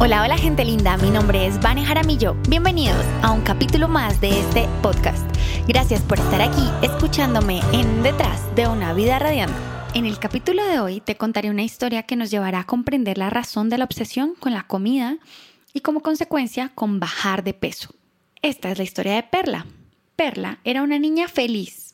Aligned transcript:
Hola, 0.00 0.22
hola 0.22 0.38
gente 0.38 0.64
linda, 0.64 0.96
mi 0.96 1.10
nombre 1.10 1.44
es 1.44 1.60
Vane 1.60 1.84
Jaramillo. 1.84 2.36
Bienvenidos 2.48 3.04
a 3.20 3.32
un 3.32 3.40
capítulo 3.40 3.88
más 3.88 4.20
de 4.20 4.38
este 4.38 4.68
podcast. 4.80 5.26
Gracias 5.66 6.02
por 6.02 6.20
estar 6.20 6.40
aquí 6.40 6.62
escuchándome 6.82 7.60
en 7.72 8.04
Detrás 8.04 8.54
de 8.54 8.68
una 8.68 8.92
vida 8.92 9.18
radiante. 9.18 9.56
En 9.94 10.06
el 10.06 10.20
capítulo 10.20 10.64
de 10.64 10.78
hoy 10.78 11.00
te 11.00 11.16
contaré 11.16 11.50
una 11.50 11.64
historia 11.64 12.04
que 12.04 12.14
nos 12.14 12.30
llevará 12.30 12.60
a 12.60 12.66
comprender 12.66 13.18
la 13.18 13.28
razón 13.28 13.70
de 13.70 13.78
la 13.78 13.86
obsesión 13.86 14.36
con 14.38 14.54
la 14.54 14.68
comida 14.68 15.18
y 15.72 15.80
como 15.80 16.00
consecuencia 16.00 16.70
con 16.76 17.00
bajar 17.00 17.42
de 17.42 17.54
peso. 17.54 17.90
Esta 18.40 18.70
es 18.70 18.78
la 18.78 18.84
historia 18.84 19.16
de 19.16 19.24
Perla. 19.24 19.66
Perla 20.14 20.60
era 20.62 20.82
una 20.82 21.00
niña 21.00 21.26
feliz 21.26 21.88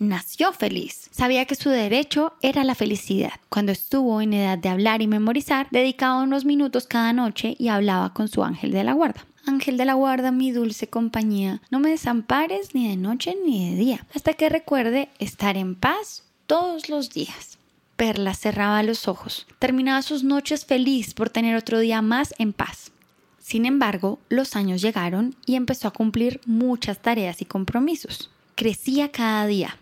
nació 0.00 0.52
feliz. 0.52 0.99
Sabía 1.20 1.44
que 1.44 1.54
su 1.54 1.68
derecho 1.68 2.32
era 2.40 2.64
la 2.64 2.74
felicidad. 2.74 3.32
Cuando 3.50 3.72
estuvo 3.72 4.22
en 4.22 4.32
edad 4.32 4.56
de 4.56 4.70
hablar 4.70 5.02
y 5.02 5.06
memorizar, 5.06 5.68
dedicaba 5.70 6.22
unos 6.22 6.46
minutos 6.46 6.86
cada 6.86 7.12
noche 7.12 7.56
y 7.58 7.68
hablaba 7.68 8.14
con 8.14 8.28
su 8.28 8.42
ángel 8.42 8.72
de 8.72 8.84
la 8.84 8.94
guarda. 8.94 9.26
Ángel 9.46 9.76
de 9.76 9.84
la 9.84 9.92
guarda, 9.92 10.32
mi 10.32 10.50
dulce 10.50 10.88
compañía, 10.88 11.60
no 11.70 11.78
me 11.78 11.90
desampares 11.90 12.74
ni 12.74 12.88
de 12.88 12.96
noche 12.96 13.36
ni 13.44 13.68
de 13.68 13.76
día, 13.76 14.06
hasta 14.14 14.32
que 14.32 14.48
recuerde 14.48 15.10
estar 15.18 15.58
en 15.58 15.74
paz 15.74 16.24
todos 16.46 16.88
los 16.88 17.10
días. 17.10 17.58
Perla 17.96 18.32
cerraba 18.32 18.82
los 18.82 19.06
ojos. 19.06 19.46
Terminaba 19.58 20.00
sus 20.00 20.24
noches 20.24 20.64
feliz 20.64 21.12
por 21.12 21.28
tener 21.28 21.54
otro 21.54 21.80
día 21.80 22.00
más 22.00 22.34
en 22.38 22.54
paz. 22.54 22.92
Sin 23.38 23.66
embargo, 23.66 24.20
los 24.30 24.56
años 24.56 24.80
llegaron 24.80 25.36
y 25.44 25.56
empezó 25.56 25.86
a 25.86 25.92
cumplir 25.92 26.40
muchas 26.46 27.02
tareas 27.02 27.42
y 27.42 27.44
compromisos. 27.44 28.30
Crecía 28.54 29.10
cada 29.10 29.46
día, 29.46 29.76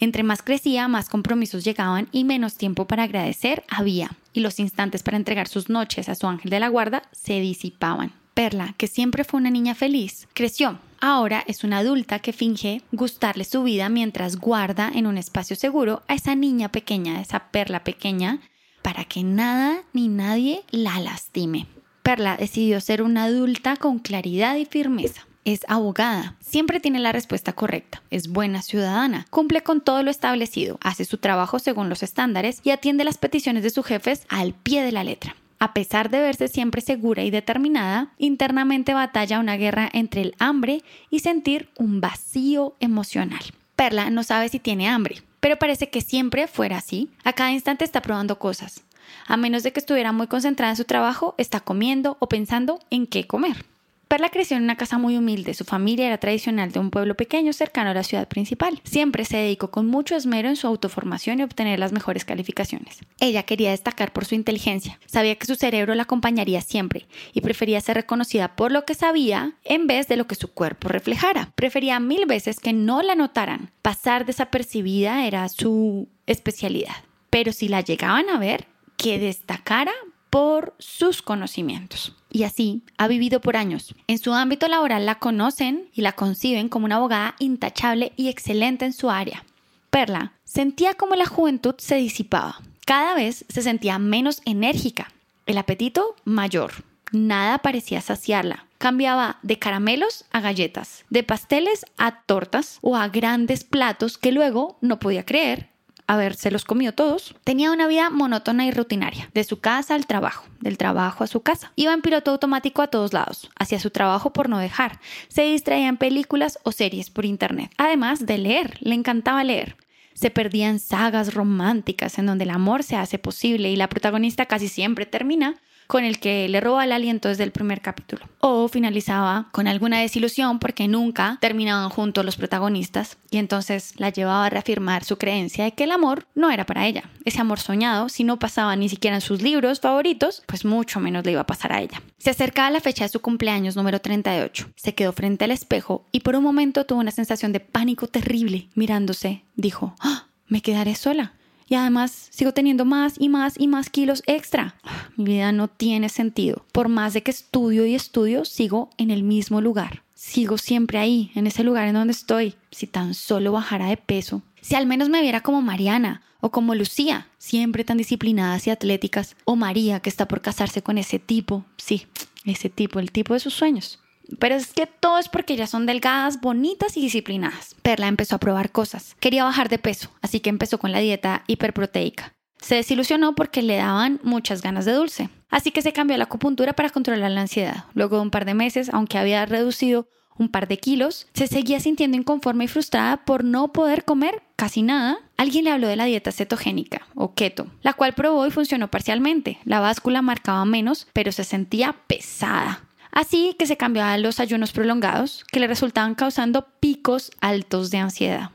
entre 0.00 0.22
más 0.22 0.42
crecía, 0.42 0.88
más 0.88 1.08
compromisos 1.08 1.64
llegaban 1.64 2.08
y 2.12 2.24
menos 2.24 2.56
tiempo 2.56 2.86
para 2.86 3.04
agradecer 3.04 3.64
había, 3.68 4.12
y 4.32 4.40
los 4.40 4.58
instantes 4.58 5.02
para 5.02 5.16
entregar 5.16 5.48
sus 5.48 5.68
noches 5.68 6.08
a 6.08 6.14
su 6.14 6.26
ángel 6.26 6.50
de 6.50 6.60
la 6.60 6.68
guarda 6.68 7.02
se 7.12 7.40
disipaban. 7.40 8.12
Perla, 8.34 8.74
que 8.78 8.86
siempre 8.86 9.24
fue 9.24 9.40
una 9.40 9.50
niña 9.50 9.74
feliz, 9.74 10.26
creció. 10.32 10.78
Ahora 11.00 11.44
es 11.46 11.64
una 11.64 11.78
adulta 11.78 12.20
que 12.20 12.32
finge 12.32 12.80
gustarle 12.92 13.44
su 13.44 13.62
vida 13.62 13.88
mientras 13.88 14.36
guarda 14.36 14.90
en 14.94 15.06
un 15.06 15.18
espacio 15.18 15.56
seguro 15.56 16.02
a 16.08 16.14
esa 16.14 16.34
niña 16.34 16.70
pequeña, 16.70 17.20
esa 17.20 17.50
perla 17.50 17.84
pequeña, 17.84 18.40
para 18.82 19.04
que 19.04 19.22
nada 19.22 19.82
ni 19.92 20.08
nadie 20.08 20.62
la 20.70 21.00
lastime. 21.00 21.66
Perla 22.02 22.36
decidió 22.36 22.80
ser 22.80 23.02
una 23.02 23.24
adulta 23.24 23.76
con 23.76 23.98
claridad 23.98 24.56
y 24.56 24.64
firmeza 24.64 25.26
es 25.44 25.60
abogada, 25.68 26.36
siempre 26.40 26.80
tiene 26.80 26.98
la 26.98 27.12
respuesta 27.12 27.52
correcta, 27.52 28.02
es 28.10 28.28
buena 28.28 28.62
ciudadana, 28.62 29.26
cumple 29.30 29.62
con 29.62 29.80
todo 29.80 30.02
lo 30.02 30.10
establecido, 30.10 30.78
hace 30.82 31.04
su 31.04 31.18
trabajo 31.18 31.58
según 31.58 31.88
los 31.88 32.02
estándares 32.02 32.60
y 32.62 32.70
atiende 32.70 33.04
las 33.04 33.18
peticiones 33.18 33.62
de 33.62 33.70
sus 33.70 33.86
jefes 33.86 34.24
al 34.28 34.54
pie 34.54 34.82
de 34.82 34.92
la 34.92 35.04
letra. 35.04 35.36
A 35.58 35.74
pesar 35.74 36.10
de 36.10 36.20
verse 36.20 36.48
siempre 36.48 36.80
segura 36.80 37.22
y 37.22 37.30
determinada, 37.30 38.12
internamente 38.18 38.94
batalla 38.94 39.38
una 39.38 39.56
guerra 39.56 39.88
entre 39.92 40.22
el 40.22 40.34
hambre 40.40 40.82
y 41.08 41.20
sentir 41.20 41.68
un 41.76 42.00
vacío 42.00 42.74
emocional. 42.80 43.42
Perla 43.76 44.10
no 44.10 44.24
sabe 44.24 44.48
si 44.48 44.58
tiene 44.58 44.88
hambre, 44.88 45.22
pero 45.38 45.58
parece 45.58 45.88
que 45.88 46.00
siempre 46.00 46.48
fuera 46.48 46.78
así. 46.78 47.10
A 47.22 47.32
cada 47.32 47.52
instante 47.52 47.84
está 47.84 48.02
probando 48.02 48.40
cosas. 48.40 48.82
A 49.26 49.36
menos 49.36 49.62
de 49.62 49.72
que 49.72 49.78
estuviera 49.78 50.10
muy 50.10 50.26
concentrada 50.26 50.72
en 50.72 50.76
su 50.76 50.84
trabajo, 50.84 51.36
está 51.38 51.60
comiendo 51.60 52.16
o 52.18 52.28
pensando 52.28 52.80
en 52.90 53.06
qué 53.06 53.28
comer. 53.28 53.64
Perla 54.12 54.28
creció 54.28 54.58
en 54.58 54.64
una 54.64 54.76
casa 54.76 54.98
muy 54.98 55.16
humilde. 55.16 55.54
Su 55.54 55.64
familia 55.64 56.06
era 56.06 56.18
tradicional 56.18 56.70
de 56.70 56.78
un 56.78 56.90
pueblo 56.90 57.14
pequeño 57.14 57.54
cercano 57.54 57.88
a 57.88 57.94
la 57.94 58.02
ciudad 58.02 58.28
principal. 58.28 58.78
Siempre 58.84 59.24
se 59.24 59.38
dedicó 59.38 59.70
con 59.70 59.86
mucho 59.86 60.14
esmero 60.14 60.50
en 60.50 60.56
su 60.56 60.66
autoformación 60.66 61.40
y 61.40 61.44
obtener 61.44 61.78
las 61.78 61.92
mejores 61.92 62.26
calificaciones. 62.26 62.98
Ella 63.20 63.44
quería 63.44 63.70
destacar 63.70 64.12
por 64.12 64.26
su 64.26 64.34
inteligencia. 64.34 65.00
Sabía 65.06 65.36
que 65.36 65.46
su 65.46 65.54
cerebro 65.54 65.94
la 65.94 66.02
acompañaría 66.02 66.60
siempre 66.60 67.06
y 67.32 67.40
prefería 67.40 67.80
ser 67.80 67.96
reconocida 67.96 68.54
por 68.54 68.70
lo 68.70 68.84
que 68.84 68.94
sabía 68.94 69.54
en 69.64 69.86
vez 69.86 70.08
de 70.08 70.18
lo 70.18 70.26
que 70.26 70.34
su 70.34 70.52
cuerpo 70.52 70.88
reflejara. 70.88 71.50
Prefería 71.54 71.98
mil 71.98 72.26
veces 72.26 72.60
que 72.60 72.74
no 72.74 73.00
la 73.00 73.14
notaran. 73.14 73.70
Pasar 73.80 74.26
desapercibida 74.26 75.26
era 75.26 75.48
su 75.48 76.06
especialidad. 76.26 76.96
Pero 77.30 77.54
si 77.54 77.66
la 77.66 77.80
llegaban 77.80 78.28
a 78.28 78.38
ver, 78.38 78.66
que 78.98 79.18
destacara 79.18 79.92
por 80.32 80.74
sus 80.78 81.20
conocimientos. 81.20 82.16
Y 82.30 82.44
así 82.44 82.84
ha 82.96 83.06
vivido 83.06 83.42
por 83.42 83.54
años. 83.54 83.94
En 84.06 84.16
su 84.16 84.32
ámbito 84.32 84.66
laboral 84.66 85.04
la 85.04 85.16
conocen 85.16 85.90
y 85.92 86.00
la 86.00 86.12
conciben 86.12 86.70
como 86.70 86.86
una 86.86 86.96
abogada 86.96 87.34
intachable 87.38 88.12
y 88.16 88.30
excelente 88.30 88.86
en 88.86 88.94
su 88.94 89.10
área. 89.10 89.44
Perla 89.90 90.32
sentía 90.44 90.94
como 90.94 91.16
la 91.16 91.26
juventud 91.26 91.74
se 91.76 91.96
disipaba. 91.96 92.62
Cada 92.86 93.14
vez 93.14 93.44
se 93.50 93.60
sentía 93.60 93.98
menos 93.98 94.40
enérgica. 94.46 95.12
El 95.44 95.58
apetito 95.58 96.16
mayor. 96.24 96.72
Nada 97.12 97.58
parecía 97.58 98.00
saciarla. 98.00 98.64
Cambiaba 98.78 99.38
de 99.42 99.58
caramelos 99.58 100.24
a 100.32 100.40
galletas, 100.40 101.04
de 101.10 101.24
pasteles 101.24 101.84
a 101.98 102.22
tortas 102.22 102.78
o 102.80 102.96
a 102.96 103.06
grandes 103.08 103.64
platos 103.64 104.16
que 104.16 104.32
luego 104.32 104.78
no 104.80 104.98
podía 104.98 105.26
creer 105.26 105.71
haberse 106.12 106.50
los 106.50 106.64
comido 106.64 106.92
todos, 106.92 107.34
tenía 107.44 107.72
una 107.72 107.86
vida 107.86 108.10
monótona 108.10 108.66
y 108.66 108.70
rutinaria, 108.70 109.30
de 109.34 109.44
su 109.44 109.60
casa 109.60 109.94
al 109.94 110.06
trabajo, 110.06 110.46
del 110.60 110.78
trabajo 110.78 111.24
a 111.24 111.26
su 111.26 111.40
casa. 111.40 111.72
Iba 111.76 111.92
en 111.94 112.02
piloto 112.02 112.30
automático 112.30 112.82
a 112.82 112.88
todos 112.88 113.12
lados, 113.12 113.50
hacía 113.58 113.80
su 113.80 113.90
trabajo 113.90 114.32
por 114.32 114.48
no 114.48 114.58
dejar, 114.58 115.00
se 115.28 115.42
distraía 115.42 115.88
en 115.88 115.96
películas 115.96 116.58
o 116.62 116.72
series 116.72 117.10
por 117.10 117.24
internet, 117.24 117.72
además 117.78 118.26
de 118.26 118.38
leer, 118.38 118.76
le 118.80 118.94
encantaba 118.94 119.44
leer. 119.44 119.76
Se 120.14 120.30
perdía 120.30 120.68
en 120.68 120.78
sagas 120.78 121.34
románticas 121.34 122.18
en 122.18 122.26
donde 122.26 122.44
el 122.44 122.50
amor 122.50 122.82
se 122.82 122.96
hace 122.96 123.18
posible 123.18 123.70
y 123.70 123.76
la 123.76 123.88
protagonista 123.88 124.46
casi 124.46 124.68
siempre 124.68 125.06
termina 125.06 125.56
con 125.86 126.04
el 126.04 126.18
que 126.18 126.48
le 126.48 126.60
roba 126.60 126.84
el 126.84 126.92
aliento 126.92 127.28
desde 127.28 127.44
el 127.44 127.52
primer 127.52 127.80
capítulo. 127.80 128.24
O 128.40 128.68
finalizaba 128.68 129.48
con 129.52 129.68
alguna 129.68 130.00
desilusión 130.00 130.58
porque 130.58 130.88
nunca 130.88 131.38
terminaban 131.40 131.90
juntos 131.90 132.24
los 132.24 132.36
protagonistas 132.36 133.18
y 133.30 133.38
entonces 133.38 133.94
la 133.98 134.10
llevaba 134.10 134.46
a 134.46 134.50
reafirmar 134.50 135.04
su 135.04 135.18
creencia 135.18 135.64
de 135.64 135.72
que 135.72 135.84
el 135.84 135.92
amor 135.92 136.26
no 136.34 136.50
era 136.50 136.66
para 136.66 136.86
ella. 136.86 137.04
Ese 137.24 137.40
amor 137.40 137.60
soñado, 137.60 138.08
si 138.08 138.24
no 138.24 138.38
pasaba 138.38 138.74
ni 138.76 138.88
siquiera 138.88 139.16
en 139.16 139.20
sus 139.20 139.42
libros 139.42 139.80
favoritos, 139.80 140.42
pues 140.46 140.64
mucho 140.64 141.00
menos 141.00 141.24
le 141.24 141.32
iba 141.32 141.42
a 141.42 141.46
pasar 141.46 141.72
a 141.72 141.80
ella. 141.80 142.02
Se 142.18 142.30
acercaba 142.30 142.70
la 142.70 142.80
fecha 142.80 143.04
de 143.04 143.10
su 143.10 143.20
cumpleaños 143.20 143.76
número 143.76 144.00
38. 144.00 144.70
Se 144.76 144.94
quedó 144.94 145.12
frente 145.12 145.44
al 145.44 145.50
espejo 145.50 146.06
y 146.12 146.20
por 146.20 146.36
un 146.36 146.42
momento 146.42 146.86
tuvo 146.86 147.00
una 147.00 147.10
sensación 147.10 147.52
de 147.52 147.60
pánico 147.60 148.06
terrible. 148.06 148.68
Mirándose, 148.74 149.44
dijo, 149.56 149.94
¡Ah! 150.00 150.26
me 150.46 150.62
quedaré 150.62 150.94
sola 150.94 151.34
y 151.72 151.74
además 151.74 152.28
sigo 152.28 152.52
teniendo 152.52 152.84
más 152.84 153.14
y 153.18 153.30
más 153.30 153.58
y 153.58 153.66
más 153.66 153.88
kilos 153.88 154.22
extra. 154.26 154.74
Mi 155.16 155.24
vida 155.24 155.52
no 155.52 155.68
tiene 155.68 156.10
sentido. 156.10 156.66
Por 156.70 156.88
más 156.88 157.14
de 157.14 157.22
que 157.22 157.30
estudio 157.30 157.86
y 157.86 157.94
estudio, 157.94 158.44
sigo 158.44 158.90
en 158.98 159.10
el 159.10 159.22
mismo 159.22 159.62
lugar. 159.62 160.02
Sigo 160.12 160.58
siempre 160.58 160.98
ahí, 160.98 161.32
en 161.34 161.46
ese 161.46 161.64
lugar 161.64 161.88
en 161.88 161.94
donde 161.94 162.12
estoy. 162.12 162.56
Si 162.70 162.86
tan 162.86 163.14
solo 163.14 163.52
bajara 163.52 163.86
de 163.86 163.96
peso. 163.96 164.42
Si 164.60 164.74
al 164.74 164.84
menos 164.84 165.08
me 165.08 165.22
viera 165.22 165.40
como 165.40 165.62
Mariana 165.62 166.20
o 166.42 166.50
como 166.50 166.74
Lucía, 166.74 167.28
siempre 167.38 167.84
tan 167.84 167.96
disciplinadas 167.96 168.66
y 168.66 168.70
atléticas. 168.70 169.34
O 169.46 169.56
María, 169.56 170.00
que 170.00 170.10
está 170.10 170.28
por 170.28 170.42
casarse 170.42 170.82
con 170.82 170.98
ese 170.98 171.18
tipo. 171.18 171.64
Sí, 171.78 172.06
ese 172.44 172.68
tipo, 172.68 173.00
el 173.00 173.12
tipo 173.12 173.32
de 173.32 173.40
sus 173.40 173.54
sueños. 173.54 173.98
Pero 174.38 174.54
es 174.54 174.72
que 174.72 174.86
todo 174.86 175.18
es 175.18 175.28
porque 175.28 175.54
ellas 175.54 175.70
son 175.70 175.86
delgadas, 175.86 176.40
bonitas 176.40 176.96
y 176.96 177.00
disciplinadas. 177.00 177.74
Perla 177.82 178.08
empezó 178.08 178.36
a 178.36 178.40
probar 178.40 178.70
cosas. 178.72 179.16
Quería 179.20 179.44
bajar 179.44 179.68
de 179.68 179.78
peso, 179.78 180.10
así 180.20 180.40
que 180.40 180.50
empezó 180.50 180.78
con 180.78 180.92
la 180.92 181.00
dieta 181.00 181.44
hiperproteica. 181.46 182.34
Se 182.60 182.76
desilusionó 182.76 183.34
porque 183.34 183.60
le 183.60 183.76
daban 183.76 184.20
muchas 184.22 184.62
ganas 184.62 184.84
de 184.84 184.92
dulce. 184.92 185.30
Así 185.50 185.72
que 185.72 185.82
se 185.82 185.92
cambió 185.92 186.14
a 186.14 186.18
la 186.18 186.24
acupuntura 186.24 186.74
para 186.74 186.90
controlar 186.90 187.30
la 187.30 187.40
ansiedad. 187.40 187.84
Luego 187.94 188.16
de 188.16 188.22
un 188.22 188.30
par 188.30 188.44
de 188.44 188.54
meses, 188.54 188.88
aunque 188.92 189.18
había 189.18 189.44
reducido 189.46 190.06
un 190.38 190.48
par 190.48 190.68
de 190.68 190.78
kilos, 190.78 191.26
se 191.34 191.46
seguía 191.46 191.80
sintiendo 191.80 192.16
inconforme 192.16 192.64
y 192.64 192.68
frustrada 192.68 193.24
por 193.24 193.44
no 193.44 193.72
poder 193.72 194.04
comer 194.04 194.42
casi 194.56 194.82
nada. 194.82 195.18
Alguien 195.36 195.64
le 195.64 195.72
habló 195.72 195.88
de 195.88 195.96
la 195.96 196.04
dieta 196.04 196.32
cetogénica 196.32 197.06
o 197.14 197.34
keto, 197.34 197.66
la 197.82 197.94
cual 197.94 198.14
probó 198.14 198.46
y 198.46 198.50
funcionó 198.50 198.90
parcialmente. 198.90 199.58
La 199.64 199.80
báscula 199.80 200.22
marcaba 200.22 200.64
menos, 200.64 201.08
pero 201.12 201.32
se 201.32 201.44
sentía 201.44 201.96
pesada. 202.06 202.84
Así 203.12 203.54
que 203.58 203.66
se 203.66 203.76
cambió 203.76 204.04
a 204.04 204.16
los 204.18 204.40
ayunos 204.40 204.72
prolongados 204.72 205.44
que 205.52 205.60
le 205.60 205.66
resultaban 205.66 206.14
causando 206.14 206.66
picos 206.80 207.30
altos 207.40 207.90
de 207.90 207.98
ansiedad. 207.98 208.50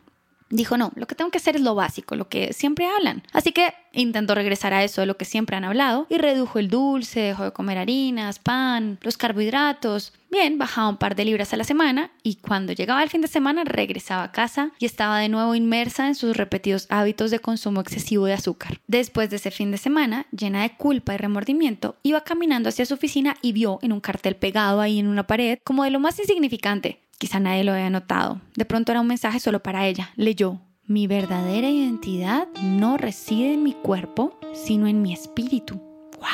Dijo, 0.49 0.77
no, 0.77 0.91
lo 0.95 1.07
que 1.07 1.15
tengo 1.15 1.29
que 1.29 1.39
hacer 1.39 1.55
es 1.55 1.61
lo 1.61 1.75
básico, 1.75 2.15
lo 2.15 2.29
que 2.29 2.53
siempre 2.53 2.87
hablan. 2.87 3.23
Así 3.33 3.51
que 3.51 3.73
intentó 3.91 4.33
regresar 4.35 4.73
a 4.73 4.83
eso 4.83 5.01
de 5.01 5.07
lo 5.07 5.17
que 5.17 5.25
siempre 5.25 5.57
han 5.57 5.65
hablado 5.65 6.07
y 6.09 6.17
redujo 6.17 6.59
el 6.59 6.69
dulce, 6.69 7.19
dejó 7.19 7.43
de 7.43 7.51
comer 7.51 7.77
harinas, 7.77 8.39
pan, 8.39 8.97
los 9.01 9.17
carbohidratos. 9.17 10.13
Bien, 10.29 10.57
bajaba 10.57 10.89
un 10.89 10.97
par 10.97 11.15
de 11.15 11.25
libras 11.25 11.53
a 11.53 11.57
la 11.57 11.63
semana 11.63 12.11
y 12.21 12.35
cuando 12.35 12.73
llegaba 12.73 13.01
el 13.01 13.09
fin 13.09 13.21
de 13.21 13.27
semana 13.27 13.63
regresaba 13.63 14.23
a 14.23 14.31
casa 14.31 14.71
y 14.77 14.85
estaba 14.85 15.19
de 15.19 15.29
nuevo 15.29 15.55
inmersa 15.55 16.07
en 16.07 16.15
sus 16.15 16.35
repetidos 16.35 16.85
hábitos 16.89 17.31
de 17.31 17.39
consumo 17.39 17.81
excesivo 17.81 18.25
de 18.25 18.33
azúcar. 18.33 18.79
Después 18.87 19.29
de 19.29 19.37
ese 19.37 19.51
fin 19.51 19.71
de 19.71 19.77
semana, 19.77 20.27
llena 20.31 20.63
de 20.63 20.75
culpa 20.75 21.13
y 21.13 21.17
remordimiento, 21.17 21.95
iba 22.03 22.21
caminando 22.21 22.69
hacia 22.69 22.85
su 22.85 22.93
oficina 22.93 23.35
y 23.41 23.53
vio 23.53 23.79
en 23.81 23.93
un 23.93 24.01
cartel 24.01 24.35
pegado 24.35 24.81
ahí 24.81 24.99
en 24.99 25.07
una 25.07 25.27
pared 25.27 25.59
como 25.63 25.83
de 25.83 25.91
lo 25.91 25.99
más 25.99 26.19
insignificante. 26.19 27.06
Quizá 27.17 27.39
nadie 27.39 27.63
lo 27.63 27.73
había 27.73 27.89
notado. 27.89 28.41
De 28.55 28.65
pronto 28.65 28.91
era 28.91 29.01
un 29.01 29.07
mensaje 29.07 29.39
solo 29.39 29.63
para 29.63 29.87
ella. 29.87 30.11
Leyó, 30.15 30.61
mi 30.85 31.07
verdadera 31.07 31.69
identidad 31.69 32.47
no 32.61 32.97
reside 32.97 33.53
en 33.53 33.63
mi 33.63 33.73
cuerpo, 33.73 34.37
sino 34.53 34.87
en 34.87 35.01
mi 35.01 35.13
espíritu. 35.13 35.75
¡Wow! 36.19 36.27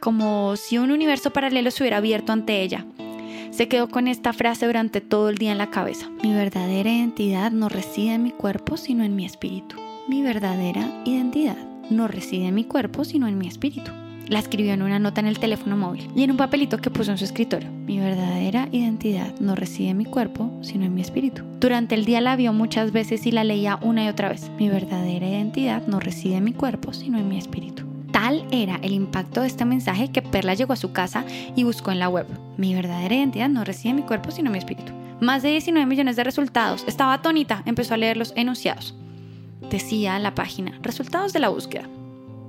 como 0.00 0.56
si 0.56 0.78
un 0.78 0.90
universo 0.90 1.32
paralelo 1.32 1.70
se 1.70 1.82
hubiera 1.82 1.96
abierto 1.98 2.32
ante 2.32 2.62
ella. 2.62 2.86
Se 3.50 3.68
quedó 3.68 3.88
con 3.88 4.06
esta 4.06 4.32
frase 4.32 4.66
durante 4.66 5.00
todo 5.00 5.28
el 5.30 5.36
día 5.36 5.52
en 5.52 5.58
la 5.58 5.70
cabeza. 5.70 6.08
Mi 6.22 6.32
verdadera 6.34 6.90
identidad 6.90 7.50
no 7.50 7.68
reside 7.68 8.14
en 8.14 8.22
mi 8.22 8.30
cuerpo, 8.30 8.76
sino 8.76 9.02
en 9.02 9.16
mi 9.16 9.24
espíritu. 9.24 9.76
Mi 10.08 10.22
verdadera 10.22 11.02
identidad 11.04 11.56
no 11.90 12.06
reside 12.06 12.46
en 12.46 12.54
mi 12.54 12.64
cuerpo, 12.64 13.04
sino 13.04 13.26
en 13.26 13.38
mi 13.38 13.48
espíritu. 13.48 13.90
La 14.28 14.40
escribió 14.40 14.72
en 14.72 14.82
una 14.82 14.98
nota 14.98 15.20
en 15.20 15.28
el 15.28 15.38
teléfono 15.38 15.76
móvil 15.76 16.10
y 16.16 16.24
en 16.24 16.32
un 16.32 16.36
papelito 16.36 16.78
que 16.78 16.90
puso 16.90 17.12
en 17.12 17.18
su 17.18 17.24
escritorio. 17.24 17.70
Mi 17.70 18.00
verdadera 18.00 18.68
identidad 18.72 19.38
no 19.38 19.54
reside 19.54 19.90
en 19.90 19.98
mi 19.98 20.04
cuerpo, 20.04 20.50
sino 20.62 20.84
en 20.84 20.94
mi 20.94 21.00
espíritu. 21.00 21.44
Durante 21.60 21.94
el 21.94 22.04
día 22.04 22.20
la 22.20 22.34
vio 22.34 22.52
muchas 22.52 22.90
veces 22.90 23.24
y 23.26 23.30
la 23.30 23.44
leía 23.44 23.78
una 23.82 24.04
y 24.04 24.08
otra 24.08 24.28
vez. 24.28 24.50
Mi 24.58 24.68
verdadera 24.68 25.28
identidad 25.28 25.86
no 25.86 26.00
reside 26.00 26.36
en 26.36 26.44
mi 26.44 26.52
cuerpo, 26.52 26.92
sino 26.92 27.18
en 27.18 27.28
mi 27.28 27.38
espíritu. 27.38 27.84
Tal 28.10 28.44
era 28.50 28.80
el 28.82 28.92
impacto 28.92 29.42
de 29.42 29.46
este 29.46 29.64
mensaje 29.64 30.10
que 30.10 30.22
Perla 30.22 30.54
llegó 30.54 30.72
a 30.72 30.76
su 30.76 30.90
casa 30.90 31.24
y 31.54 31.62
buscó 31.62 31.92
en 31.92 32.00
la 32.00 32.08
web. 32.08 32.26
Mi 32.56 32.74
verdadera 32.74 33.14
identidad 33.14 33.48
no 33.48 33.62
reside 33.62 33.90
en 33.90 33.96
mi 33.96 34.02
cuerpo, 34.02 34.32
sino 34.32 34.48
en 34.48 34.52
mi 34.52 34.58
espíritu. 34.58 34.92
Más 35.20 35.42
de 35.42 35.50
19 35.50 35.86
millones 35.86 36.16
de 36.16 36.24
resultados. 36.24 36.84
Estaba 36.88 37.14
atónita. 37.14 37.62
Empezó 37.64 37.94
a 37.94 37.96
leer 37.96 38.16
los 38.16 38.32
enunciados. 38.34 38.94
Decía 39.70 40.18
la 40.18 40.34
página, 40.34 40.78
resultados 40.82 41.32
de 41.32 41.40
la 41.40 41.48
búsqueda. 41.48 41.88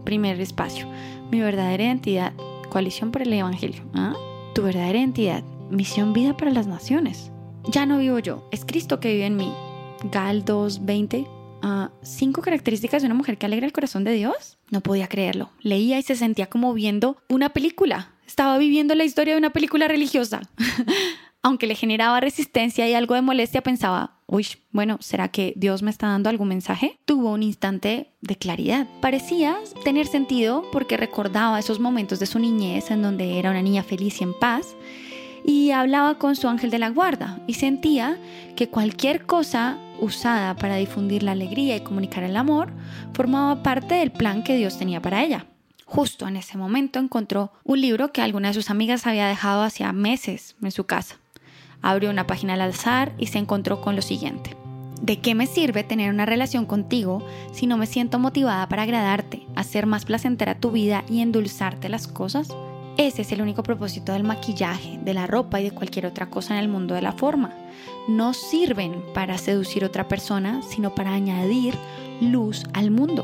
Primer 0.07 0.39
espacio 0.39 0.87
mi 1.31 1.41
verdadera 1.41 1.83
identidad, 1.83 2.33
coalición 2.69 3.11
por 3.11 3.21
el 3.21 3.33
Evangelio. 3.33 3.83
¿Ah? 3.93 4.15
Tu 4.55 4.61
verdadera 4.61 4.99
identidad, 4.99 5.43
misión 5.69 6.13
vida 6.13 6.37
para 6.37 6.51
las 6.51 6.67
naciones. 6.67 7.31
Ya 7.69 7.85
no 7.85 7.97
vivo 7.97 8.19
yo, 8.19 8.47
es 8.51 8.63
Cristo 8.63 8.99
que 8.99 9.11
vive 9.11 9.25
en 9.25 9.35
mí. 9.35 9.51
Gal 10.11 10.45
2.20. 10.45 11.27
Uh, 11.63 11.89
cinco 12.03 12.41
características 12.41 13.01
de 13.01 13.07
una 13.07 13.15
mujer 13.15 13.37
que 13.37 13.47
alegra 13.47 13.65
el 13.65 13.73
corazón 13.73 14.03
de 14.03 14.13
Dios. 14.13 14.57
No 14.69 14.81
podía 14.81 15.07
creerlo. 15.07 15.49
Leía 15.59 15.97
y 15.99 16.03
se 16.03 16.15
sentía 16.15 16.47
como 16.47 16.73
viendo 16.73 17.17
una 17.27 17.49
película. 17.49 18.13
Estaba 18.25 18.57
viviendo 18.57 18.95
la 18.95 19.03
historia 19.03 19.33
de 19.33 19.39
una 19.39 19.49
película 19.49 19.87
religiosa. 19.87 20.41
Aunque 21.41 21.67
le 21.67 21.75
generaba 21.75 22.19
resistencia 22.19 22.87
y 22.87 22.93
algo 22.93 23.15
de 23.15 23.21
molestia, 23.21 23.61
pensaba, 23.61 24.16
uy, 24.27 24.47
bueno, 24.71 24.97
¿será 25.01 25.29
que 25.29 25.53
Dios 25.55 25.81
me 25.81 25.89
está 25.89 26.07
dando 26.07 26.29
algún 26.29 26.49
mensaje? 26.49 26.99
Tuvo 27.05 27.31
un 27.31 27.43
instante 27.43 28.11
de 28.21 28.35
claridad. 28.35 28.87
Parecía 29.01 29.57
tener 29.83 30.05
sentido 30.05 30.63
porque 30.71 30.97
recordaba 30.97 31.59
esos 31.59 31.79
momentos 31.79 32.19
de 32.19 32.25
su 32.25 32.37
niñez 32.37 32.91
en 32.91 33.01
donde 33.01 33.39
era 33.39 33.49
una 33.49 33.61
niña 33.61 33.83
feliz 33.83 34.21
y 34.21 34.25
en 34.25 34.37
paz 34.37 34.75
y 35.45 35.71
hablaba 35.71 36.19
con 36.19 36.35
su 36.35 36.47
ángel 36.49 36.69
de 36.69 36.79
la 36.79 36.89
guarda 36.89 37.39
y 37.47 37.53
sentía 37.53 38.19
que 38.55 38.69
cualquier 38.69 39.25
cosa 39.25 39.77
usada 39.99 40.55
para 40.55 40.75
difundir 40.75 41.23
la 41.23 41.31
alegría 41.31 41.77
y 41.77 41.81
comunicar 41.81 42.23
el 42.23 42.35
amor 42.35 42.71
formaba 43.13 43.63
parte 43.63 43.95
del 43.95 44.11
plan 44.11 44.43
que 44.43 44.57
Dios 44.57 44.77
tenía 44.77 45.01
para 45.01 45.23
ella. 45.23 45.47
Justo 45.85 46.27
en 46.27 46.35
ese 46.35 46.57
momento 46.57 46.99
encontró 46.99 47.53
un 47.63 47.79
libro 47.79 48.11
que 48.11 48.21
alguna 48.21 48.49
de 48.49 48.55
sus 48.55 48.69
amigas 48.69 49.07
había 49.07 49.29
dejado 49.29 49.63
hacía 49.63 49.93
meses 49.93 50.57
en 50.61 50.71
su 50.71 50.83
casa. 50.83 51.17
Abrió 51.87 52.09
una 52.09 52.27
página 52.27 52.55
al 52.55 52.61
azar 52.63 53.13
y 53.17 53.27
se 53.27 53.39
encontró 53.39 53.79
con 53.79 53.95
lo 53.95 54.01
siguiente. 54.01 54.57
¿De 55.01 55.21
qué 55.21 55.35
me 55.35 55.47
sirve 55.47 55.85
tener 55.85 56.11
una 56.11 56.25
relación 56.25 56.65
contigo 56.65 57.25
si 57.53 57.65
no 57.65 57.77
me 57.77 57.85
siento 57.85 58.19
motivada 58.19 58.67
para 58.67 58.81
agradarte, 58.81 59.47
hacer 59.55 59.85
más 59.85 60.03
placentera 60.03 60.59
tu 60.59 60.71
vida 60.71 61.05
y 61.09 61.21
endulzarte 61.21 61.87
las 61.87 62.09
cosas? 62.09 62.49
Ese 62.97 63.21
es 63.21 63.31
el 63.31 63.41
único 63.41 63.63
propósito 63.63 64.11
del 64.11 64.25
maquillaje, 64.25 64.99
de 65.01 65.13
la 65.13 65.27
ropa 65.27 65.61
y 65.61 65.63
de 65.63 65.71
cualquier 65.71 66.07
otra 66.07 66.29
cosa 66.29 66.55
en 66.55 66.59
el 66.59 66.67
mundo 66.67 66.93
de 66.93 67.03
la 67.03 67.13
forma. 67.13 67.53
No 68.09 68.33
sirven 68.33 69.01
para 69.13 69.37
seducir 69.37 69.85
a 69.85 69.87
otra 69.87 70.09
persona, 70.09 70.63
sino 70.63 70.93
para 70.93 71.13
añadir 71.13 71.73
luz 72.19 72.65
al 72.73 72.91
mundo. 72.91 73.23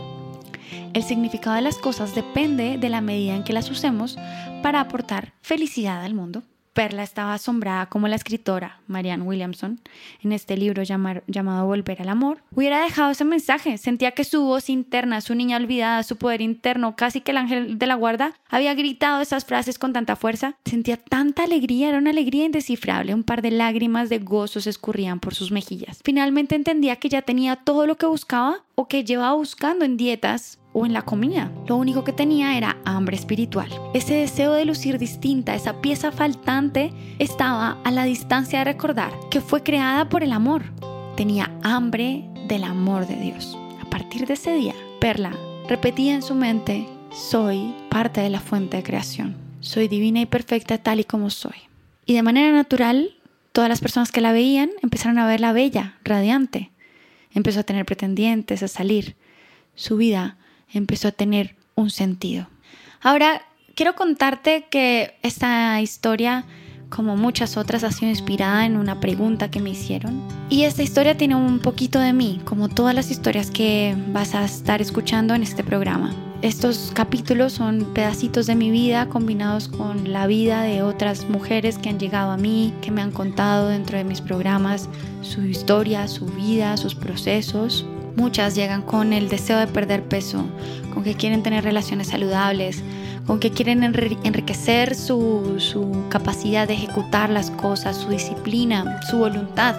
El 0.93 1.03
significado 1.03 1.57
de 1.57 1.63
las 1.63 1.77
cosas 1.79 2.15
depende 2.15 2.77
de 2.77 2.87
la 2.87 3.01
medida 3.01 3.35
en 3.35 3.43
que 3.43 3.51
las 3.51 3.69
usemos 3.69 4.17
para 4.61 4.79
aportar 4.79 5.33
felicidad 5.41 6.05
al 6.05 6.13
mundo. 6.13 6.43
Perla 6.73 7.03
estaba 7.03 7.35
asombrada 7.35 7.85
como 7.85 8.07
la 8.07 8.15
escritora 8.15 8.79
Marianne 8.87 9.23
Williamson, 9.23 9.79
en 10.23 10.31
este 10.31 10.57
libro 10.57 10.81
llamado 10.83 11.65
Volver 11.65 12.01
al 12.01 12.09
Amor, 12.09 12.41
hubiera 12.55 12.83
dejado 12.83 13.11
ese 13.11 13.23
mensaje. 13.25 13.77
Sentía 13.77 14.11
que 14.11 14.23
su 14.23 14.43
voz 14.43 14.69
interna, 14.69 15.21
su 15.21 15.35
niña 15.35 15.57
olvidada, 15.57 16.01
su 16.03 16.17
poder 16.17 16.41
interno, 16.41 16.95
casi 16.95 17.21
que 17.21 17.31
el 17.31 17.37
ángel 17.37 17.77
de 17.77 17.87
la 17.87 17.95
guarda, 17.95 18.33
había 18.49 18.73
gritado 18.73 19.21
esas 19.21 19.45
frases 19.45 19.77
con 19.77 19.93
tanta 19.93 20.15
fuerza. 20.15 20.55
Sentía 20.65 20.97
tanta 20.97 21.43
alegría, 21.43 21.89
era 21.89 21.99
una 21.99 22.09
alegría 22.09 22.45
indescifrable. 22.45 23.13
Un 23.13 23.23
par 23.23 23.41
de 23.41 23.51
lágrimas 23.51 24.09
de 24.09 24.19
gozo 24.19 24.59
se 24.59 24.71
escurrían 24.71 25.19
por 25.19 25.35
sus 25.35 25.51
mejillas. 25.51 25.99
Finalmente 26.03 26.55
entendía 26.55 26.95
que 26.95 27.09
ya 27.09 27.21
tenía 27.21 27.55
todo 27.55 27.85
lo 27.85 27.97
que 27.97 28.07
buscaba 28.07 28.63
o 28.75 28.87
que 28.87 29.03
llevaba 29.03 29.35
buscando 29.35 29.85
en 29.85 29.97
dietas 29.97 30.59
o 30.73 30.85
en 30.85 30.93
la 30.93 31.03
comida. 31.03 31.51
Lo 31.67 31.77
único 31.77 32.03
que 32.03 32.11
tenía 32.11 32.57
era 32.57 32.77
hambre 32.83 33.15
espiritual. 33.15 33.69
Ese 33.93 34.15
deseo 34.15 34.53
de 34.53 34.65
lucir 34.65 34.97
distinta, 34.97 35.55
esa 35.55 35.81
pieza 35.81 36.11
faltante, 36.11 36.91
estaba 37.19 37.77
a 37.83 37.91
la 37.91 38.03
distancia 38.03 38.59
de 38.59 38.65
recordar 38.65 39.13
que 39.31 39.39
fue 39.41 39.63
creada 39.63 40.09
por 40.09 40.23
el 40.23 40.33
amor. 40.33 40.63
Tenía 41.15 41.51
hambre 41.63 42.25
del 42.47 42.63
amor 42.63 43.07
de 43.07 43.15
Dios. 43.15 43.57
A 43.81 43.89
partir 43.89 44.25
de 44.25 44.33
ese 44.33 44.53
día, 44.53 44.73
Perla 44.99 45.37
repetía 45.69 46.13
en 46.13 46.21
su 46.21 46.35
mente, 46.35 46.87
soy 47.11 47.73
parte 47.89 48.21
de 48.21 48.29
la 48.29 48.39
fuente 48.39 48.77
de 48.77 48.83
creación. 48.83 49.37
Soy 49.59 49.87
divina 49.87 50.19
y 50.19 50.25
perfecta 50.25 50.77
tal 50.77 50.99
y 50.99 51.03
como 51.03 51.29
soy. 51.29 51.55
Y 52.05 52.15
de 52.15 52.23
manera 52.23 52.51
natural, 52.51 53.15
todas 53.53 53.69
las 53.69 53.79
personas 53.79 54.11
que 54.11 54.19
la 54.19 54.33
veían 54.33 54.71
empezaron 54.81 55.19
a 55.19 55.27
verla 55.27 55.53
bella, 55.53 55.97
radiante. 56.03 56.71
Empezó 57.31 57.61
a 57.61 57.63
tener 57.63 57.85
pretendientes, 57.85 58.61
a 58.61 58.67
salir. 58.67 59.15
Su 59.75 59.95
vida 59.95 60.37
empezó 60.73 61.07
a 61.07 61.11
tener 61.11 61.55
un 61.75 61.89
sentido. 61.89 62.47
Ahora, 63.01 63.41
quiero 63.75 63.95
contarte 63.95 64.65
que 64.69 65.15
esta 65.23 65.81
historia, 65.81 66.45
como 66.89 67.17
muchas 67.17 67.57
otras, 67.57 67.83
ha 67.83 67.91
sido 67.91 68.09
inspirada 68.09 68.65
en 68.65 68.77
una 68.77 68.99
pregunta 68.99 69.49
que 69.49 69.59
me 69.59 69.71
hicieron. 69.71 70.21
Y 70.49 70.63
esta 70.63 70.83
historia 70.83 71.17
tiene 71.17 71.35
un 71.35 71.59
poquito 71.59 71.99
de 71.99 72.13
mí, 72.13 72.41
como 72.45 72.69
todas 72.69 72.95
las 72.95 73.11
historias 73.11 73.51
que 73.51 73.95
vas 74.09 74.35
a 74.35 74.45
estar 74.45 74.81
escuchando 74.81 75.33
en 75.33 75.43
este 75.43 75.63
programa. 75.63 76.15
Estos 76.43 76.91
capítulos 76.93 77.53
son 77.53 77.93
pedacitos 77.93 78.47
de 78.47 78.55
mi 78.55 78.69
vida 78.69 79.07
combinados 79.07 79.69
con 79.69 80.11
la 80.11 80.27
vida 80.27 80.61
de 80.63 80.83
otras 80.83 81.29
mujeres 81.29 81.77
que 81.77 81.87
han 81.87 81.99
llegado 81.99 82.31
a 82.31 82.37
mí, 82.37 82.73
que 82.81 82.91
me 82.91 83.01
han 83.01 83.11
contado 83.11 83.69
dentro 83.69 83.97
de 83.97 84.03
mis 84.03 84.19
programas 84.19 84.89
su 85.21 85.41
historia, 85.45 86.09
su 86.09 86.25
vida, 86.25 86.75
sus 86.75 86.95
procesos. 86.95 87.85
Muchas 88.15 88.55
llegan 88.55 88.81
con 88.83 89.11
el 89.11 89.27
deseo 89.27 89.57
de 89.57 89.67
perder 89.67 90.03
peso, 90.03 90.45
con 90.93 91.03
que 91.03 91.15
quieren 91.15 91.41
tener 91.41 91.63
relaciones 91.63 92.09
saludables, 92.09 92.83
con 93.25 93.39
que 93.39 93.51
quieren 93.51 93.83
enriquecer 93.83 94.95
su, 94.95 95.55
su 95.57 96.05
capacidad 96.09 96.67
de 96.67 96.75
ejecutar 96.75 97.29
las 97.29 97.49
cosas, 97.49 97.97
su 97.97 98.09
disciplina, 98.09 98.99
su 99.09 99.17
voluntad. 99.17 99.75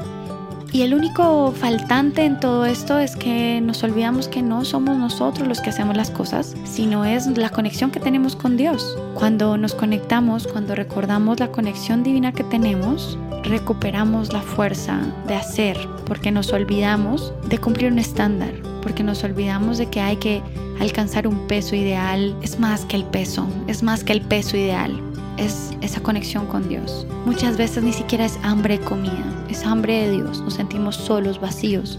Y 0.75 0.83
el 0.83 0.93
único 0.93 1.53
faltante 1.53 2.25
en 2.25 2.41
todo 2.41 2.67
esto 2.67 2.99
es 2.99 3.15
que 3.15 3.61
nos 3.61 3.85
olvidamos 3.85 4.27
que 4.27 4.43
no 4.43 4.65
somos 4.65 4.99
nosotros 4.99 5.47
los 5.47 5.61
que 5.61 5.71
hacemos 5.71 5.97
las 5.97 6.11
cosas, 6.11 6.57
sino 6.65 7.05
es 7.05 7.29
la 7.29 7.51
conexión 7.51 7.93
que 7.93 8.01
tenemos 8.01 8.35
con 8.35 8.57
Dios. 8.57 8.99
Cuando 9.15 9.57
nos 9.57 9.73
conectamos, 9.73 10.49
cuando 10.49 10.75
recordamos 10.75 11.39
la 11.39 11.53
conexión 11.53 12.03
divina 12.03 12.33
que 12.33 12.43
tenemos, 12.43 13.17
recuperamos 13.45 14.33
la 14.33 14.43
fuerza 14.43 14.99
de 15.29 15.37
hacer, 15.37 15.79
porque 16.07 16.33
nos 16.33 16.53
olvidamos 16.53 17.33
de 17.49 17.59
cumplir 17.59 17.93
un 17.93 18.01
estándar, 18.01 18.51
porque 18.83 19.05
nos 19.05 19.23
olvidamos 19.23 19.79
de 19.79 19.87
que 19.87 20.01
hay 20.01 20.17
que 20.17 20.43
alcanzar 20.81 21.29
un 21.29 21.47
peso 21.47 21.77
ideal. 21.77 22.37
Es 22.43 22.59
más 22.59 22.85
que 22.85 22.97
el 22.97 23.05
peso, 23.05 23.47
es 23.69 23.85
más 23.85 24.03
que 24.03 24.13
el 24.13 24.23
peso 24.23 24.57
ideal 24.57 25.14
es 25.37 25.73
esa 25.81 26.01
conexión 26.01 26.47
con 26.47 26.69
Dios. 26.69 27.07
Muchas 27.27 27.57
veces 27.57 27.83
ni 27.83 27.93
siquiera 27.93 28.25
es 28.25 28.39
hambre 28.43 28.79
de 28.79 28.85
comida, 28.85 29.25
es 29.49 29.65
hambre 29.65 30.07
de 30.07 30.13
Dios. 30.13 30.41
Nos 30.41 30.55
sentimos 30.55 30.97
solos, 30.97 31.41
vacíos, 31.41 31.99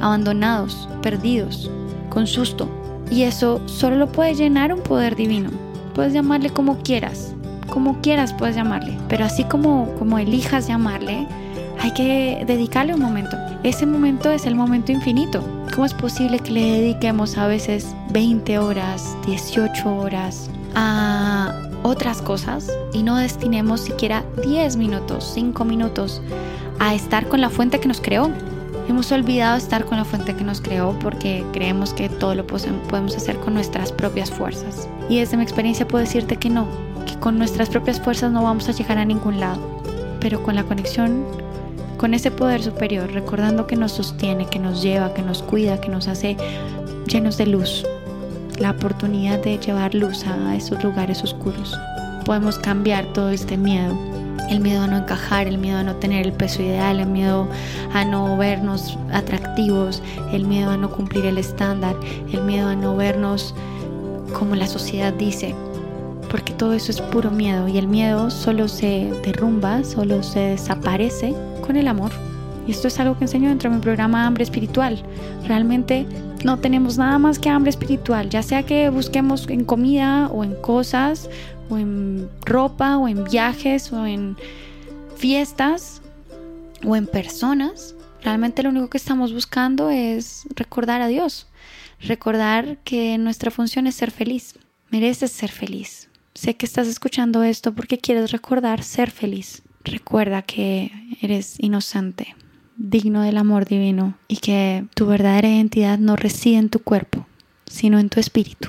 abandonados, 0.00 0.88
perdidos, 1.02 1.70
con 2.10 2.26
susto. 2.26 2.68
Y 3.10 3.22
eso 3.22 3.60
solo 3.66 3.96
lo 3.96 4.10
puede 4.10 4.34
llenar 4.34 4.72
un 4.72 4.80
poder 4.80 5.16
divino. 5.16 5.50
Puedes 5.94 6.12
llamarle 6.12 6.50
como 6.50 6.78
quieras, 6.78 7.34
como 7.68 8.00
quieras 8.00 8.32
puedes 8.32 8.56
llamarle. 8.56 8.96
Pero 9.08 9.24
así 9.24 9.44
como, 9.44 9.92
como 9.98 10.18
elijas 10.18 10.66
llamarle, 10.66 11.26
hay 11.80 11.92
que 11.92 12.44
dedicarle 12.46 12.94
un 12.94 13.00
momento. 13.00 13.36
Ese 13.62 13.86
momento 13.86 14.30
es 14.30 14.46
el 14.46 14.54
momento 14.54 14.92
infinito. 14.92 15.42
¿Cómo 15.74 15.86
es 15.86 15.94
posible 15.94 16.38
que 16.38 16.50
le 16.50 16.80
dediquemos 16.80 17.36
a 17.36 17.46
veces 17.46 17.94
20 18.10 18.58
horas, 18.58 19.16
18 19.26 19.96
horas 19.96 20.50
a 20.74 21.63
otras 21.84 22.22
cosas 22.22 22.72
y 22.94 23.02
no 23.02 23.16
destinemos 23.16 23.82
siquiera 23.82 24.24
10 24.42 24.76
minutos, 24.76 25.30
5 25.34 25.64
minutos 25.66 26.22
a 26.80 26.94
estar 26.94 27.28
con 27.28 27.42
la 27.42 27.50
fuente 27.50 27.78
que 27.78 27.86
nos 27.88 28.00
creó. 28.00 28.30
Hemos 28.88 29.12
olvidado 29.12 29.56
estar 29.56 29.84
con 29.84 29.98
la 29.98 30.04
fuente 30.04 30.34
que 30.34 30.44
nos 30.44 30.62
creó 30.62 30.98
porque 30.98 31.44
creemos 31.52 31.92
que 31.92 32.08
todo 32.08 32.34
lo 32.34 32.46
podemos 32.46 33.16
hacer 33.16 33.36
con 33.36 33.54
nuestras 33.54 33.92
propias 33.92 34.30
fuerzas. 34.30 34.88
Y 35.10 35.20
desde 35.20 35.36
mi 35.36 35.42
experiencia 35.42 35.86
puedo 35.86 36.02
decirte 36.02 36.36
que 36.36 36.48
no, 36.48 36.66
que 37.06 37.18
con 37.18 37.36
nuestras 37.36 37.68
propias 37.68 38.00
fuerzas 38.00 38.32
no 38.32 38.42
vamos 38.42 38.68
a 38.68 38.72
llegar 38.72 38.96
a 38.96 39.04
ningún 39.04 39.38
lado. 39.38 39.60
Pero 40.20 40.42
con 40.42 40.54
la 40.54 40.64
conexión, 40.64 41.24
con 41.98 42.14
ese 42.14 42.30
poder 42.30 42.62
superior, 42.62 43.12
recordando 43.12 43.66
que 43.66 43.76
nos 43.76 43.92
sostiene, 43.92 44.46
que 44.46 44.58
nos 44.58 44.82
lleva, 44.82 45.12
que 45.12 45.22
nos 45.22 45.42
cuida, 45.42 45.80
que 45.82 45.90
nos 45.90 46.08
hace 46.08 46.38
llenos 47.06 47.36
de 47.36 47.46
luz, 47.46 47.84
la 48.58 48.70
oportunidad 48.70 49.40
de 49.40 49.58
llevar 49.58 49.94
luz 49.94 50.24
a 50.26 50.54
esos 50.54 50.82
lugares 50.82 51.22
oscuros. 51.22 51.78
Podemos 52.24 52.58
cambiar 52.58 53.06
todo 53.12 53.30
este 53.30 53.56
miedo. 53.56 53.96
El 54.50 54.60
miedo 54.60 54.82
a 54.82 54.86
no 54.86 54.98
encajar, 54.98 55.46
el 55.46 55.58
miedo 55.58 55.78
a 55.78 55.82
no 55.82 55.96
tener 55.96 56.26
el 56.26 56.32
peso 56.32 56.62
ideal, 56.62 57.00
el 57.00 57.06
miedo 57.06 57.48
a 57.92 58.04
no 58.04 58.36
vernos 58.36 58.98
atractivos, 59.12 60.02
el 60.32 60.46
miedo 60.46 60.70
a 60.70 60.76
no 60.76 60.90
cumplir 60.90 61.24
el 61.26 61.38
estándar, 61.38 61.96
el 62.30 62.42
miedo 62.42 62.68
a 62.68 62.76
no 62.76 62.94
vernos 62.94 63.54
como 64.38 64.54
la 64.54 64.66
sociedad 64.66 65.12
dice. 65.14 65.54
Porque 66.30 66.52
todo 66.52 66.74
eso 66.74 66.90
es 66.90 67.00
puro 67.00 67.30
miedo 67.30 67.68
y 67.68 67.78
el 67.78 67.86
miedo 67.86 68.30
solo 68.30 68.68
se 68.68 69.10
derrumba, 69.24 69.82
solo 69.84 70.22
se 70.22 70.40
desaparece 70.40 71.34
con 71.66 71.76
el 71.76 71.88
amor. 71.88 72.10
Y 72.66 72.72
esto 72.72 72.88
es 72.88 72.98
algo 72.98 73.16
que 73.16 73.24
enseño 73.24 73.48
dentro 73.48 73.70
de 73.70 73.76
mi 73.76 73.82
programa 73.82 74.26
Hambre 74.26 74.44
Espiritual. 74.44 75.02
Realmente 75.46 76.06
no 76.44 76.58
tenemos 76.58 76.98
nada 76.98 77.18
más 77.18 77.38
que 77.38 77.48
hambre 77.48 77.70
espiritual, 77.70 78.28
ya 78.28 78.42
sea 78.42 78.64
que 78.64 78.90
busquemos 78.90 79.48
en 79.48 79.64
comida 79.64 80.28
o 80.28 80.44
en 80.44 80.54
cosas, 80.54 81.30
o 81.70 81.78
en 81.78 82.28
ropa, 82.44 82.98
o 82.98 83.08
en 83.08 83.24
viajes, 83.24 83.92
o 83.92 84.06
en 84.06 84.36
fiestas, 85.16 86.02
o 86.84 86.96
en 86.96 87.06
personas. 87.06 87.94
Realmente 88.22 88.62
lo 88.62 88.70
único 88.70 88.90
que 88.90 88.98
estamos 88.98 89.32
buscando 89.32 89.90
es 89.90 90.46
recordar 90.54 91.00
a 91.00 91.08
Dios, 91.08 91.46
recordar 92.00 92.78
que 92.84 93.18
nuestra 93.18 93.50
función 93.50 93.86
es 93.86 93.94
ser 93.94 94.10
feliz. 94.10 94.54
Mereces 94.90 95.32
ser 95.32 95.50
feliz. 95.50 96.08
Sé 96.34 96.56
que 96.56 96.66
estás 96.66 96.88
escuchando 96.88 97.42
esto 97.42 97.74
porque 97.74 97.98
quieres 97.98 98.32
recordar 98.32 98.82
ser 98.82 99.10
feliz. 99.10 99.62
Recuerda 99.82 100.42
que 100.42 100.90
eres 101.20 101.56
inocente, 101.58 102.34
digno 102.76 103.22
del 103.22 103.36
amor 103.36 103.64
divino 103.64 104.14
y 104.28 104.38
que 104.38 104.84
tu 104.94 105.06
verdadera 105.06 105.48
identidad 105.48 105.98
no 105.98 106.16
reside 106.16 106.58
en 106.58 106.70
tu 106.70 106.80
cuerpo, 106.80 107.26
sino 107.66 107.98
en 107.98 108.08
tu 108.08 108.20
espíritu. 108.20 108.68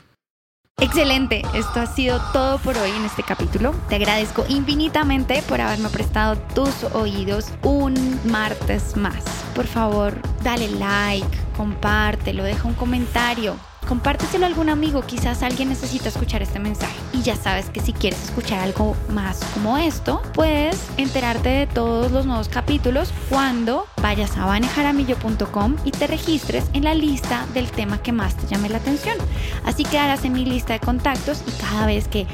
Excelente, 0.81 1.41
esto 1.53 1.79
ha 1.79 1.85
sido 1.85 2.19
todo 2.33 2.57
por 2.57 2.77
hoy 2.77 2.91
en 2.91 3.05
este 3.05 3.23
capítulo. 3.23 3.73
Te 3.87 3.95
agradezco 3.95 4.45
infinitamente 4.49 5.41
por 5.47 5.61
haberme 5.61 5.87
prestado 5.87 6.37
tus 6.53 6.83
oídos 6.93 7.47
un 7.63 7.93
martes 8.25 8.97
más. 8.97 9.23
Por 9.55 9.67
favor, 9.67 10.13
dale 10.43 10.69
like, 10.71 11.37
compártelo, 11.55 12.43
deja 12.43 12.67
un 12.67 12.73
comentario 12.73 13.55
compárteselo 13.85 14.45
a 14.45 14.47
algún 14.47 14.69
amigo, 14.69 15.01
quizás 15.03 15.43
alguien 15.43 15.69
necesita 15.69 16.09
escuchar 16.09 16.41
este 16.41 16.59
mensaje. 16.59 16.95
Y 17.13 17.21
ya 17.21 17.35
sabes 17.35 17.69
que 17.69 17.79
si 17.79 17.93
quieres 17.93 18.21
escuchar 18.23 18.59
algo 18.59 18.95
más 19.09 19.39
como 19.53 19.77
esto, 19.77 20.21
puedes 20.33 20.87
enterarte 20.97 21.49
de 21.49 21.67
todos 21.67 22.11
los 22.11 22.25
nuevos 22.25 22.49
capítulos 22.49 23.13
cuando 23.29 23.87
vayas 24.01 24.37
a 24.37 24.45
banejaramillo.com 24.45 25.75
y 25.83 25.91
te 25.91 26.07
registres 26.07 26.65
en 26.73 26.83
la 26.83 26.93
lista 26.93 27.45
del 27.53 27.71
tema 27.71 28.01
que 28.01 28.11
más 28.11 28.35
te 28.35 28.47
llame 28.47 28.69
la 28.69 28.77
atención. 28.77 29.17
Así 29.65 29.83
quedarás 29.83 30.25
en 30.25 30.33
mi 30.33 30.45
lista 30.45 30.73
de 30.73 30.79
contactos 30.79 31.43
y 31.47 31.51
cada 31.61 31.85
vez 31.85 32.07
que 32.07 32.27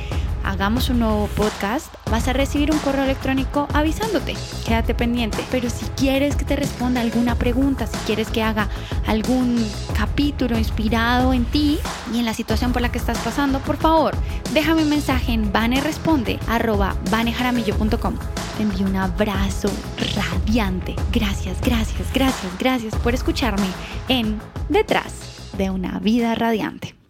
hagamos 0.43 0.89
un 0.89 0.99
nuevo 0.99 1.27
podcast, 1.35 1.87
vas 2.09 2.27
a 2.27 2.33
recibir 2.33 2.71
un 2.71 2.79
correo 2.79 3.03
electrónico 3.03 3.67
avisándote. 3.73 4.35
Quédate 4.65 4.93
pendiente. 4.93 5.39
Pero 5.51 5.69
si 5.69 5.85
quieres 5.97 6.35
que 6.35 6.43
te 6.45 6.55
responda 6.55 7.01
alguna 7.01 7.35
pregunta, 7.35 7.87
si 7.87 7.97
quieres 8.05 8.29
que 8.29 8.43
haga 8.43 8.69
algún 9.07 9.65
capítulo 9.97 10.55
inspirado 10.57 11.33
en 11.33 11.43
ti 11.45 11.79
y 12.13 12.19
en 12.19 12.25
la 12.25 12.33
situación 12.33 12.73
por 12.73 12.81
la 12.81 12.91
que 12.91 12.97
estás 12.97 13.17
pasando, 13.19 13.59
por 13.59 13.77
favor, 13.77 14.15
déjame 14.53 14.83
un 14.83 14.89
mensaje 14.89 15.31
en 15.33 15.51
vaneresponde@vanejaramillo.com. 15.51 18.15
Te 18.57 18.63
envío 18.63 18.85
un 18.85 18.95
abrazo 18.95 19.69
radiante. 20.15 20.95
Gracias, 21.11 21.59
gracias, 21.61 22.07
gracias, 22.13 22.51
gracias 22.59 22.95
por 22.95 23.13
escucharme 23.13 23.67
en 24.07 24.39
Detrás 24.69 25.13
de 25.57 25.69
una 25.69 25.99
vida 25.99 26.33
radiante. 26.35 27.00